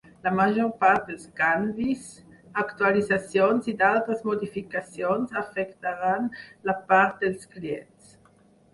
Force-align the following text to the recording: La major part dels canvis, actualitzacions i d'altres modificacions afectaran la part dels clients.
La 0.25 0.31
major 0.37 0.69
part 0.83 1.03
dels 1.09 1.27
canvis, 1.39 2.07
actualitzacions 2.63 3.69
i 3.75 3.75
d'altres 3.83 4.27
modificacions 4.31 5.39
afectaran 5.45 6.29
la 6.71 6.81
part 6.93 7.27
dels 7.27 7.51
clients. 7.57 8.15